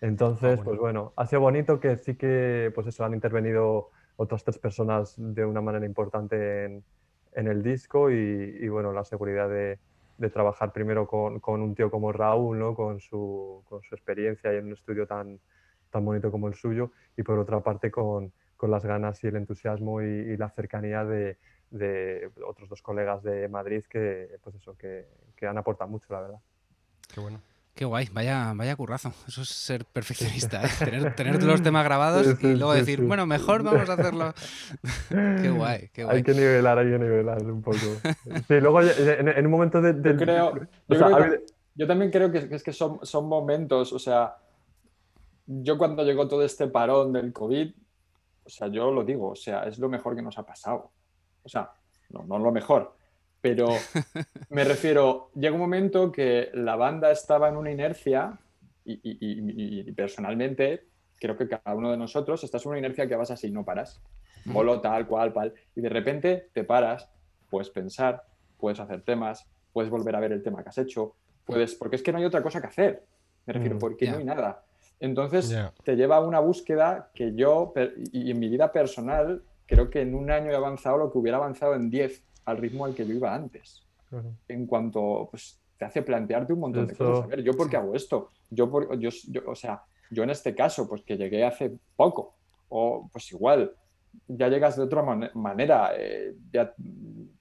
[0.02, 4.44] Entonces, ah, pues bueno, ha sido bonito que sí que, pues eso, han intervenido otras
[4.44, 6.84] tres personas de una manera importante en,
[7.34, 9.80] el disco y, bueno, la seguridad de,
[10.34, 12.76] trabajar primero con, un tío como Raúl, ¿no?
[12.76, 15.40] Con su, experiencia y en un estudio tan,
[15.92, 20.02] tan bonito como el suyo y por otra parte con, las ganas y el entusiasmo
[20.02, 21.38] y, la cercanía de,
[22.46, 26.40] otros dos colegas de Madrid que, pues eso, que, que han aportado mucho, la verdad.
[27.14, 27.40] Qué bueno.
[27.74, 29.14] Qué guay, vaya, vaya currazo.
[29.28, 30.70] Eso es ser perfeccionista, ¿eh?
[30.80, 34.34] tener, tener los temas grabados y luego decir, bueno, mejor vamos a hacerlo.
[35.10, 36.18] qué guay, qué guay.
[36.18, 37.78] Hay que nivelar, hay que nivelar un poco.
[38.48, 39.94] Sí, luego en, un momento de...
[39.94, 40.54] Yo, creo,
[41.76, 44.36] yo, también creo que, es que son, son momentos, o sea,
[45.48, 47.72] yo cuando llegó todo este parón del COVID,
[48.44, 50.92] o sea, yo lo digo, o sea, es lo mejor que nos ha pasado.
[51.44, 51.72] O sea,
[52.10, 52.96] no, no lo mejor,
[53.42, 53.70] pero
[54.50, 58.40] me refiero, llega un momento que la banda estaba en una inercia
[58.86, 60.88] y, personalmente
[61.20, 64.02] creo que cada uno de nosotros estás en una inercia que vas así, no paras.
[64.46, 65.54] Molo tal, cual, cual.
[65.76, 67.08] Y de repente te paras,
[67.48, 68.24] puedes pensar,
[68.58, 72.02] puedes hacer temas, puedes volver a ver el tema que has hecho, puedes, porque es
[72.02, 73.06] que no hay otra cosa que hacer.
[73.46, 74.64] Me refiero, mm, porque no hay nada.
[75.00, 77.74] Entonces te lleva a una búsqueda que yo,
[78.12, 81.38] y en mi vida personal, creo que en un año he avanzado lo que hubiera
[81.38, 83.84] avanzado en 10 al ritmo al que yo iba antes.
[84.48, 87.24] En cuanto pues, te hace plantearte un montón de cosas.
[87.24, 88.30] A ver, ¿yo por qué hago esto?
[88.50, 89.10] Yo, por, yo,
[89.48, 92.36] o sea, yo en este caso, pues que llegué hace poco,
[92.70, 93.74] o pues igual,
[94.28, 95.02] ya llegas de otra
[95.34, 96.74] manera, eh, ya,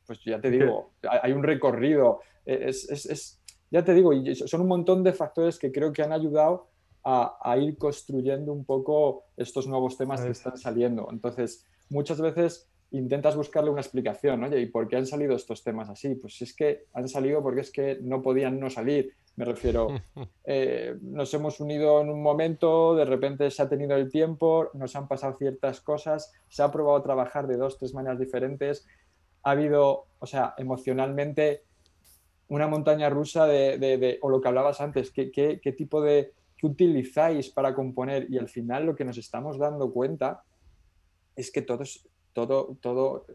[0.07, 4.13] pues ya te digo, hay un recorrido, eh, es, es, es, ya te digo,
[4.47, 6.69] son un montón de factores que creo que han ayudado
[7.03, 11.09] a, a ir construyendo un poco estos nuevos temas que están saliendo.
[11.11, 15.88] Entonces, muchas veces intentas buscarle una explicación, oye, ¿y por qué han salido estos temas
[15.88, 16.14] así?
[16.16, 19.88] Pues es que han salido porque es que no podían no salir, Me refiero,
[20.44, 24.96] eh, nos hemos unido en un momento, de repente se ha tenido el tiempo, nos
[24.96, 28.87] han pasado ciertas cosas, se ha probado trabajar de dos, tres maneras diferentes,
[29.42, 31.62] ha habido, o sea, emocionalmente
[32.48, 37.48] una montaña rusa de, o lo que hablabas antes, qué, qué, tipo de, qué utilizáis
[37.48, 40.42] para componer y al final lo que nos estamos dando cuenta
[41.37, 43.27] es que todo es, todo, todo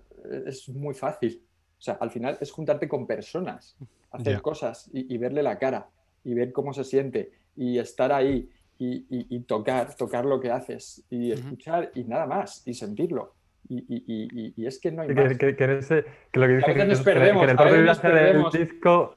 [0.46, 1.42] es muy fácil.
[1.78, 3.76] O sea, al final es juntarte con personas,
[4.12, 5.88] hacer cosas y, verle la cara
[6.24, 11.32] y ver cómo se siente y estar ahí y, tocar, tocar lo que haces y
[11.32, 13.34] escuchar y nada más y sentirlo.
[13.68, 15.38] Y, es que no hay más.
[15.38, 18.10] Que, que, ese, que lo que dice a veces nos perdemos, en el propio viaje
[18.10, 19.16] del disco...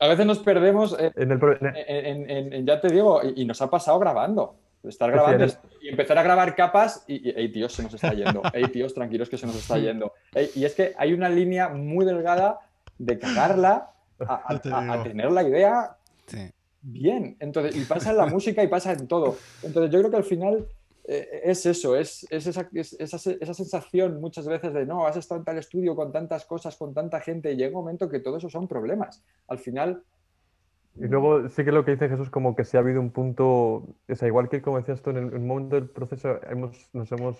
[0.00, 1.32] A veces nos perdemos en,
[2.52, 4.56] el, ya te digo, y, nos ha pasado grabando.
[4.82, 5.46] Estar grabando
[5.84, 8.40] y empezar a grabar capas y, y, tíos, se nos está yendo.
[8.54, 10.14] Ey, tíos, tranquilos que se nos está yendo.
[10.54, 12.58] y es que hay una línea muy delgada
[12.96, 14.62] de cagarla a,
[15.04, 15.98] tener la idea
[16.80, 17.36] bien.
[17.38, 19.36] Entonces, y pasa en la música y pasa en todo.
[19.62, 20.66] Entonces, yo creo que al final
[21.06, 25.58] eh, es eso, es, esa, esa, sensación muchas veces de no, has estado en tal
[25.58, 28.66] estudio con tantas cosas, con tanta gente, y llega un momento que todo eso son
[28.66, 29.22] problemas.
[29.48, 30.02] Al final.
[30.96, 33.46] Y luego sí que lo que dice Jesús, como que si ha habido un punto,
[33.46, 37.38] o sea, igual que como decías tú, en el, momento del proceso hemos, nos hemos,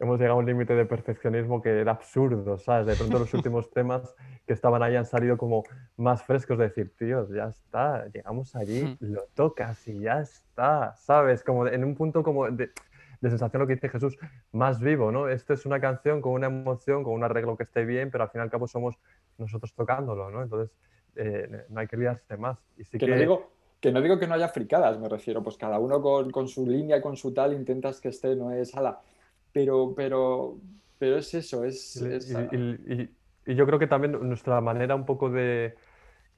[0.00, 2.86] hemos llegado a un límite de perfeccionismo que era absurdo, ¿sabes?
[2.86, 4.14] De pronto los últimos temas
[4.46, 5.64] que estaban ahí han salido como
[5.98, 11.44] más frescos, de decir, tío, ya está, llegamos allí, lo tocas y ya está, ¿sabes?
[11.44, 12.70] Como en un punto como de,
[13.20, 14.16] de sensación lo que dice Jesús,
[14.52, 15.28] más vivo, ¿no?
[15.28, 18.30] Esto es una canción con una emoción, con un arreglo que esté bien, pero al
[18.30, 18.96] fin y al cabo somos
[19.36, 20.42] nosotros tocándolo, ¿no?
[20.42, 20.74] Entonces,
[21.18, 22.58] eh, no hay que liarse más.
[22.76, 25.78] Y que, No digo, que no digo que no haya fricadas, me refiero, pues cada
[25.78, 29.00] uno con, su línea, con su tal, intentas que esté, no es ala.
[29.52, 30.56] Pero, pero,
[30.98, 32.02] pero es eso, es...
[33.46, 35.74] y yo creo que también nuestra manera un poco de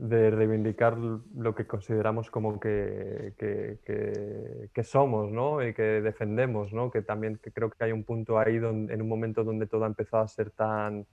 [0.01, 5.63] de reivindicar lo que consideramos como que, que, somos ¿no?
[5.63, 6.91] y que defendemos, ¿no?
[6.91, 9.85] que también que creo que hay un punto ahí donde, en un momento donde todo
[9.85, 11.07] ha empezado a ser tan,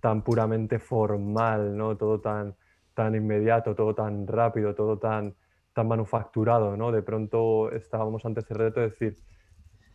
[0.00, 1.96] tan puramente formal, ¿no?
[1.96, 2.54] todo tan,
[2.94, 5.34] tan inmediato, todo tan rápido, todo tan,
[5.72, 6.76] tan manufacturado.
[6.76, 6.92] ¿no?
[6.92, 9.16] De pronto estábamos ante ese reto de decir,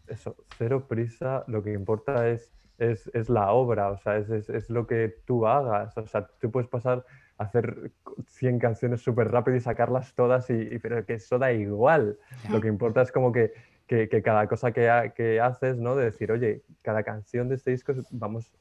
[0.07, 4.49] eso, cero prisa, lo que importa es, es, es la obra, o sea, es, es,
[4.49, 7.05] es lo que tú hagas, o sea, tú puedes pasar
[7.39, 7.91] hacer
[8.27, 12.19] 100 canciones súper rápido y sacarlas todas, y, pero que eso da igual.
[12.49, 13.53] Lo que importa es como que,
[13.87, 15.95] que, cada cosa que, que, haces, ¿no?
[15.95, 18.51] De decir, oye, cada canción de este disco, vamos,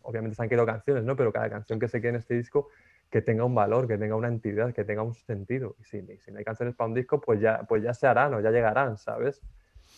[0.00, 1.14] obviamente se han quedado canciones, ¿no?
[1.14, 2.68] Pero cada canción que se quede en este disco,
[3.12, 5.76] que tenga un valor, que tenga una entidad, que tenga un sentido.
[5.78, 8.32] Y si, si no hay canciones para un disco, pues ya, pues ya se harán
[8.32, 9.42] o ya llegarán, ¿sabes?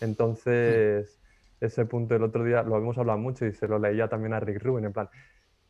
[0.01, 1.21] Entonces,
[1.61, 4.41] ese punto el otro día lo habíamos hablado mucho y se lo leía también a
[4.41, 5.09] Rick Rubin, en plan,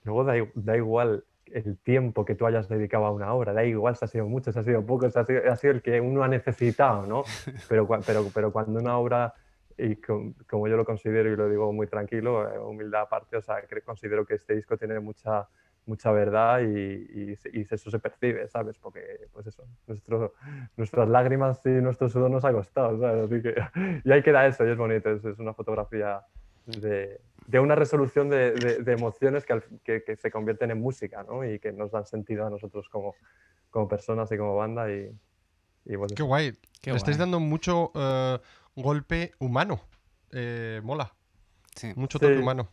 [0.03, 3.53] luego da, da igual el tiempo que tú hayas dedicado a una obra.
[3.53, 5.73] Da igual si ha sido mucho, si ha sido poco, si ha sido, ha sido
[5.73, 7.23] el que uno ha necesitado, ¿no?
[7.69, 9.35] Pero, pero, pero cuando una obra,
[9.77, 13.57] y como yo lo considero y lo digo muy tranquilo, eh, humildad aparte, o sea,
[13.85, 15.47] considero que este disco tiene mucha,
[15.85, 18.77] mucha verdad y, y, eso se percibe, ¿sabes?
[18.79, 20.33] Porque, pues eso, nuestro,
[20.77, 23.25] nuestras lágrimas y nuestro sudor nos ha costado, ¿sabes?
[23.25, 23.55] Así que,
[24.03, 26.21] y ahí queda eso y es bonito, es, es una fotografía
[26.65, 31.45] de, de una resolución de, de, emociones que, que, se convierten en música ¿no?
[31.45, 33.15] y que nos dan sentido a nosotros como,
[33.69, 34.91] como personas y como banda.
[34.91, 35.11] Y,
[35.85, 36.53] y Qué guay.
[36.83, 38.39] Le estáis dando mucho uh,
[38.75, 39.81] golpe humano.
[40.31, 41.13] Eh, mola.
[41.75, 41.91] Sí.
[41.95, 42.69] Mucho toque humano.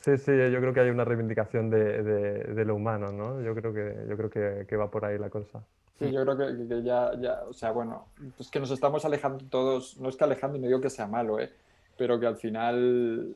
[0.00, 3.42] Sí, sí, yo creo que hay una reivindicación de, de, lo humano, ¿no?
[3.42, 5.62] Yo creo que, yo creo que, que va por ahí la cosa.
[5.98, 9.44] Sí, yo creo que, que, ya, ya, o sea, bueno, pues que nos estamos alejando
[9.48, 11.52] todos, no es que alejando y no digo que sea malo, ¿eh?
[11.96, 13.34] pero que al final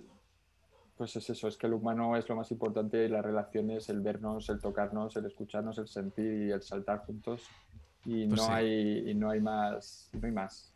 [0.98, 4.00] pues es eso, es que el humano es lo más importante y las relaciones, el
[4.00, 7.42] vernos, el tocarnos, el escucharnos, el sentir y el saltar juntos.
[8.04, 10.72] Y, pues no, hay, y no hay más, no hay más.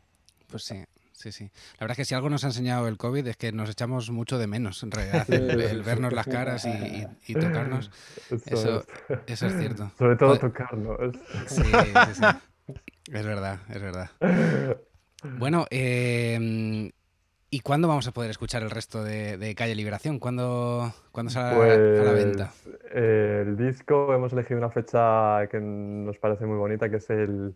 [0.49, 1.45] Pues sí, sí, sí.
[1.45, 4.11] La verdad es que si algo nos ha enseñado el COVID es que nos echamos
[4.11, 7.91] mucho de menos, en realidad, el, vernos las caras y, tocarnos.
[8.47, 8.85] Eso,
[9.27, 9.91] eso, es cierto.
[9.99, 11.17] Sobre todo tocarnos.
[11.47, 12.75] Sí, sí, sí.
[13.13, 14.11] Es verdad, es verdad.
[15.25, 16.91] Bueno, eh,
[17.55, 20.19] ¿Y cuándo vamos a poder escuchar el resto de, Calle Liberación?
[20.19, 22.51] ¿Cuándo, ¿cuándo sale a la venta?
[22.65, 27.11] Pues, eh, el disco hemos elegido una fecha que nos parece muy bonita, que es
[27.11, 27.55] el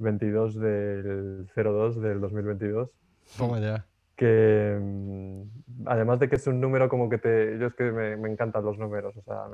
[0.00, 2.90] 22 del 02 del 2022.
[3.36, 3.86] Toma ya.
[4.16, 5.42] Que mm,
[5.86, 7.58] además de que es un número como que te...
[7.58, 9.44] Yo es que me, encantan los números, o sea,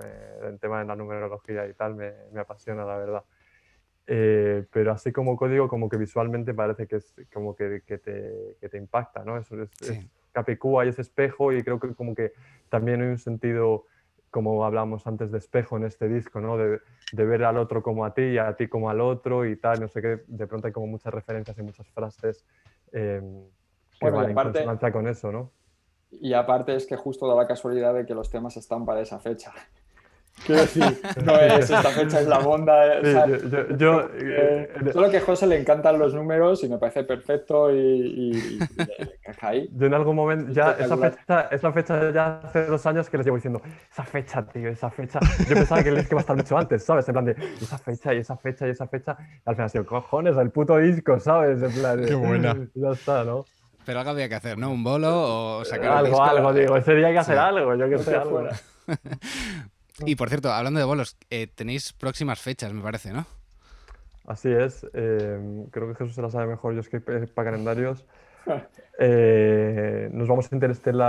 [0.48, 3.22] el tema de la numerología y tal me, me apasiona, la verdad.
[4.08, 8.56] Eh, pero así como código, como que visualmente parece que es como que, que, te,
[8.60, 9.36] que te, impacta, ¿no?
[9.36, 9.70] Eso es,
[10.30, 12.32] Capicúa y ese espejo y creo que como que
[12.68, 13.86] también hay un sentido
[14.36, 16.58] como hablábamos antes de espejo en este disco, ¿no?
[16.58, 16.78] De,
[17.14, 19.88] ver al otro como a ti y a ti como al otro y tal, no
[19.88, 22.44] sé qué, de pronto hay como muchas referencias y muchas frases
[22.92, 23.22] eh,
[23.98, 25.50] que van en consonancia con eso, ¿no?
[26.10, 29.18] Y aparte es que justo da la casualidad de que los temas están para esa
[29.18, 29.54] fecha.
[30.44, 30.82] Quiero decir,
[31.24, 33.00] no es esta fecha, es la monda.
[33.76, 37.74] yo, eh, eh, solo que a José le encantan los números y me parece perfecto
[37.74, 38.58] y,
[38.98, 39.68] encaja ahí.
[39.72, 43.26] Yo en algún momento, ya esa fecha, esa fecha ya hace dos años que les
[43.26, 45.18] llevo diciendo, esa fecha, tío, esa fecha.
[45.48, 47.08] Yo pensaba que el que va a estar mucho antes, ¿sabes?
[47.08, 49.16] En plan de, esa fecha y esa fecha y esa fecha.
[49.18, 51.62] Y al final ha sido, cojones, el puto disco, ¿sabes?
[51.62, 52.56] En plan, Qué buena.
[52.74, 53.44] Ya está, ¿no?
[53.84, 54.70] Pero algo había que hacer, ¿no?
[54.70, 56.76] Un bolo o sacar Algo, algo, digo.
[56.76, 58.46] Ese día hay que hacer algo, yo que sé, algo.
[60.04, 63.26] y por cierto, hablando de bolos, eh, tenéis próximas fechas, me parece, ¿no?
[64.26, 64.84] Así es.
[64.92, 66.74] Eh, creo que Jesús se la sabe mejor.
[66.74, 68.04] Yo es que para calendarios.
[68.98, 71.04] Eh, nos vamos a Interestelar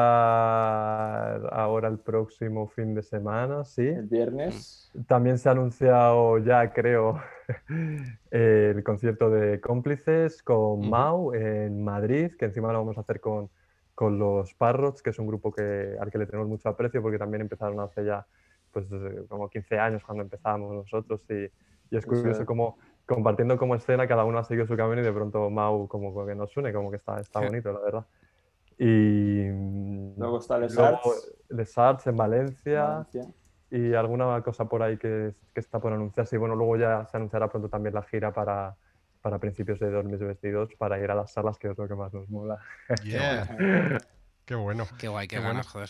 [1.53, 3.87] ahora el próximo fin de semana, ¿sí?
[3.87, 4.91] El viernes.
[5.07, 7.21] También se ha anunciado ya, creo,
[8.31, 13.49] el concierto de cómplices con Mau en Madrid, que encima lo vamos a hacer con,
[13.95, 17.17] con los Parrots, que es un grupo que, al que le tenemos mucho aprecio porque
[17.17, 18.27] también empezaron hace ya
[18.71, 18.87] pues,
[19.27, 21.49] como 15 años cuando empezábamos nosotros y,
[21.95, 25.49] es curioso como compartiendo como escena, cada uno ha seguido su camino y de pronto
[25.49, 28.05] Mau como que nos une, como que está, está bonito, la verdad.
[28.77, 29.47] Y
[30.17, 31.33] luego está Les Arts.
[31.49, 33.07] Les Arts en Valencia,
[33.71, 36.35] y alguna cosa por ahí que, que, está por anunciarse.
[36.35, 38.75] Y bueno, luego ya se anunciará pronto también la gira para,
[39.21, 42.29] para principios de 2022 para ir a las salas, que es lo que más nos
[42.29, 42.59] mola.
[44.45, 44.85] qué bueno.
[44.97, 45.63] Qué guay, qué, bueno.
[45.63, 45.89] joder.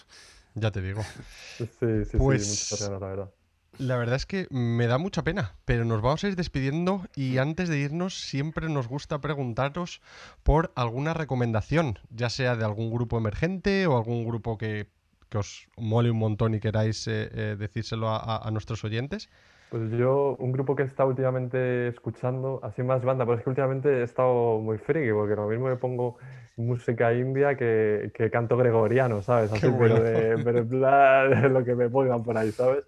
[0.58, 1.02] Ya te digo.
[1.58, 2.82] Sí, sí, sí, pues...
[2.82, 3.32] la verdad.
[3.80, 7.38] La verdad es que me da mucha pena, pero nos vamos a ir despidiendo y
[7.38, 10.02] antes de irnos siempre nos gusta preguntaros
[10.42, 14.90] por alguna recomendación, ya sea de algún grupo emergente o algún grupo que,
[15.36, 19.30] os mole un montón y queráis eh, eh, decírselo a, nuestros oyentes.
[19.70, 23.50] Pues yo, un grupo que he estado últimamente escuchando, así más banda, pero es que
[23.50, 26.18] últimamente he estado muy friki, porque lo mismo me pongo
[26.56, 29.52] música india que, canto gregoriano, ¿sabes?
[29.52, 30.64] Así, pero, de, pero
[31.50, 32.86] lo que me pongan por ahí, ¿sabes?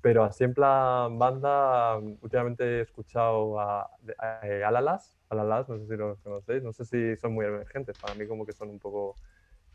[0.00, 5.96] Pero así en plan banda, últimamente he escuchado a, a, Alalas, Alalas, no sé si
[5.96, 9.14] los conocéis, no sé si son muy emergentes, para mí como que son un poco,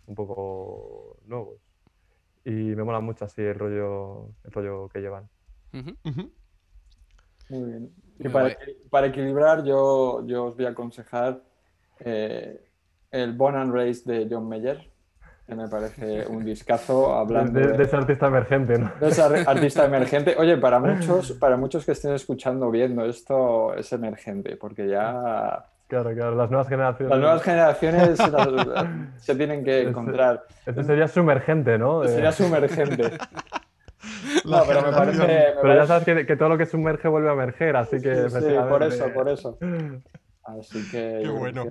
[0.05, 1.61] un poco nuevos.
[2.43, 5.29] Y me mola mucho así el rollo, el rollo que llevan.
[7.51, 7.91] Muy bien.
[8.19, 8.55] Y para,
[8.89, 11.41] para, equilibrar, yo, yo os voy a aconsejar
[11.99, 12.63] eh,
[13.11, 14.91] el Born and Race de John Mayer
[15.55, 18.91] me parece un discazo hablando de, ese artista emergente, ¿no?
[18.99, 20.35] De ese artista emergente.
[20.37, 25.65] Oye, para muchos, para muchos que estén escuchando, viendo esto, es emergente, porque ya...
[25.87, 27.09] Claro, claro, las nuevas generaciones.
[27.09, 28.19] Las nuevas generaciones
[29.17, 30.45] se tienen que encontrar.
[30.65, 32.05] Este sería sumergente, ¿no?
[32.05, 33.11] Sería sumergente.
[34.45, 35.53] No, pero me parece.
[35.61, 38.29] pero ya sabes que, todo lo que sumerge vuelve a emerger, así que.
[38.29, 39.57] Sí, por eso, por eso.
[40.43, 41.65] Así que Qué bueno.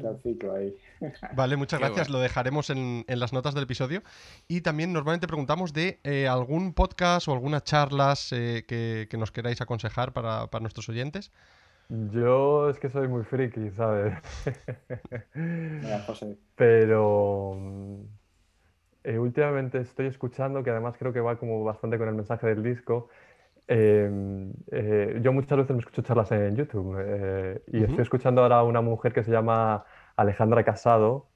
[0.56, 0.74] ahí.
[1.34, 2.08] Vale, muchas gracias.
[2.08, 4.02] Lo dejaremos en, las notas del episodio.
[4.46, 9.60] Y también normalmente preguntamos de eh, algún podcast o algunas charlas eh, que, nos queráis
[9.60, 11.32] aconsejar para, nuestros oyentes.
[11.88, 14.14] Yo es que soy muy friki, ¿sabes?
[16.54, 17.56] Pero
[19.14, 22.62] eh, últimamente estoy escuchando, que además creo que va como bastante con el mensaje del
[22.62, 23.08] disco,
[23.72, 28.58] Em, eh, yo muchas veces me escucho charlas en YouTube eh, y estoy escuchando ahora
[28.58, 29.84] a una mujer que se llama
[30.16, 31.28] Alejandra Casado,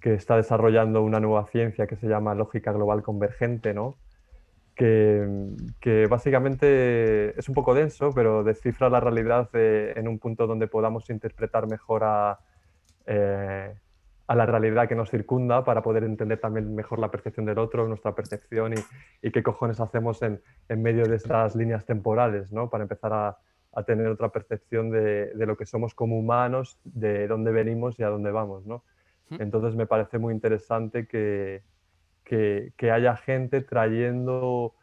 [0.00, 3.96] que está desarrollando una nueva ciencia que se llama lógica global convergente, ¿no?
[4.76, 5.26] Que,
[5.80, 11.10] que básicamente es un poco denso, pero descifra la realidad en un punto donde podamos
[11.10, 12.38] interpretar mejor a,
[13.06, 13.74] eh,
[14.32, 17.86] a la realidad que nos circunda para poder entender también mejor la percepción del otro,
[17.86, 18.72] nuestra percepción
[19.20, 20.40] y, qué cojones hacemos en,
[20.70, 22.70] en, medio de estas líneas temporales, ¿no?
[22.70, 23.36] Para empezar a,
[23.74, 28.04] a tener otra percepción de, de, lo que somos como humanos, de dónde venimos y
[28.04, 28.84] a dónde vamos, ¿no?
[29.38, 31.62] Entonces me parece muy interesante que,
[32.24, 34.74] que, que haya gente trayendo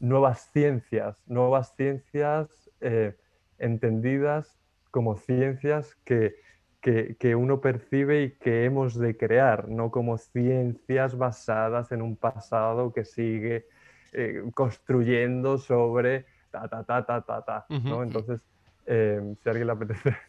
[0.00, 3.14] nuevas ciencias, nuevas ciencias eh,
[3.60, 4.58] entendidas
[4.90, 6.34] como ciencias que,
[6.80, 12.92] que, uno percibe y que hemos de crear, no como ciencias basadas en un pasado
[12.92, 13.66] que sigue
[14.12, 17.66] eh, construyendo sobre ta, ta, ta, ta, ta, ta.
[17.68, 18.02] ¿no?
[18.02, 18.42] Entonces,
[18.86, 20.16] em, si a alguien le apetece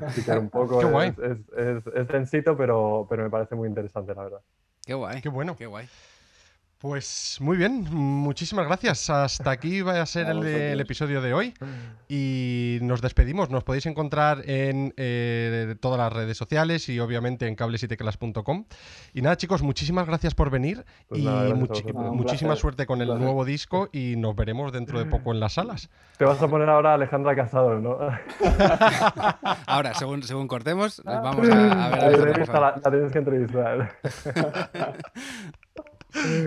[0.00, 4.40] explicar un poco, es, es, es, pero, pero me parece muy interesante, la verdad.
[4.84, 5.20] Qué guay.
[5.20, 5.56] Qué bueno.
[5.56, 5.86] Qué guay.
[6.80, 9.10] Pues muy bien, muchísimas gracias.
[9.10, 11.52] Hasta aquí va a ser el, episodio de hoy
[12.08, 13.50] y nos despedimos.
[13.50, 18.64] Nos podéis encontrar en eh, todas las redes sociales y obviamente en cablesiteclas.com.
[19.12, 23.90] Y nada, chicos, muchísimas gracias por venir pues y muchísima suerte con el nuevo disco
[23.92, 25.90] y nos veremos dentro de poco en las salas.
[26.16, 27.98] Te vas a poner ahora Alejandra Casado, ¿no?
[29.66, 32.48] ahora, según, según cortemos, vamos a, ver.
[32.48, 33.98] La, la tienes que entrevistar.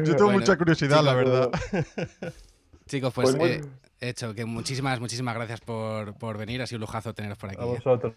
[0.04, 1.52] Yo tengo mucha curiosidad, la verdad.
[2.86, 3.62] Chicos, pues, pues eh,
[4.00, 6.62] hecho, que muchísimas, muchísimas gracias por, por, venir.
[6.62, 7.62] Ha sido un lujazo teneros por aquí.
[7.62, 7.68] A ¿eh?
[7.68, 8.14] vosotros.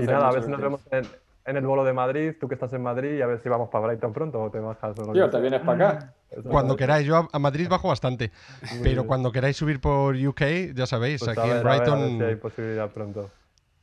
[0.00, 2.72] y nada, a ver si nos vemos en, el bolo de Madrid, tú que estás
[2.72, 4.94] en Madrid, y a ver si vamos para Brighton pronto o te bajas.
[4.94, 6.14] Tío, te vienes para acá.
[6.44, 8.30] Cuando queráis, yo a, Madrid bajo bastante.
[8.82, 12.18] pero cuando queráis subir por UK, ya sabéis, pues aquí en Brighton.
[12.18, 13.30] si hay posibilidad pronto.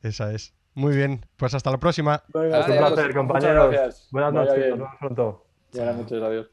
[0.01, 0.54] Esa es.
[0.76, 2.24] Muy bien, pues hasta la próxima.
[2.28, 4.08] es un placer, compañeros.
[4.12, 5.45] Buenas noches, nos vemos pronto.
[5.74, 6.53] Buenas noches, adiós.